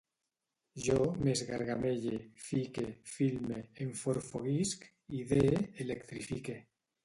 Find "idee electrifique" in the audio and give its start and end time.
5.23-6.61